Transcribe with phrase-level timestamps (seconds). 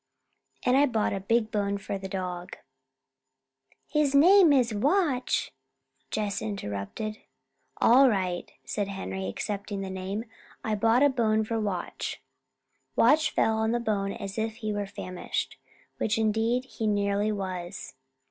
[0.65, 2.57] And I bought a big bone for the dog."
[3.87, 5.51] "His name is Watch,"
[6.09, 7.19] Jess interrupted.
[7.79, 10.25] "All right," said Henry, accepting the name.
[10.63, 12.19] "I bought a bone for Watch."
[12.95, 15.59] Watch fell on the bone as if he were famished,
[15.99, 17.93] which indeed he nearly was.